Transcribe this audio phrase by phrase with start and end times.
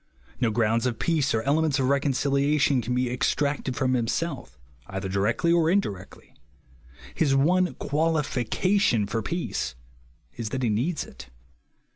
[0.39, 5.51] No i^ounds of peace or elements of reconciliation can Ue extracted from himself, either directly
[5.53, 6.33] or indirectly.
[7.13, 9.75] His one qualification for peace
[10.35, 11.29] is, that he needs it.